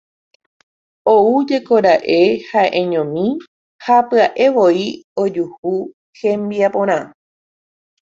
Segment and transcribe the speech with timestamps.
[1.13, 2.19] Oújekoraka'e
[2.49, 3.25] ha'eñomi
[3.83, 4.85] ha pya'evoi
[5.23, 5.73] ojuhu
[6.19, 6.97] hembiaporã.